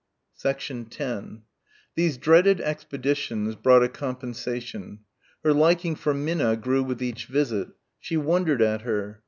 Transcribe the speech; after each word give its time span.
10 0.49 1.43
These 1.93 2.17
dreaded 2.17 2.59
expeditions 2.59 3.53
brought 3.53 3.83
a 3.83 3.87
compensation. 3.87 5.01
Her 5.43 5.53
liking 5.53 5.93
for 5.93 6.11
Minna 6.15 6.57
grew 6.57 6.81
with 6.81 7.03
each 7.03 7.27
visit. 7.27 7.67
She 7.99 8.17
wondered 8.17 8.63
at 8.63 8.81
her. 8.81 9.19